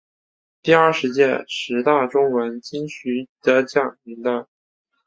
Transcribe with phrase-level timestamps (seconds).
[0.63, 4.47] 第二十届十大中文金曲得奖名单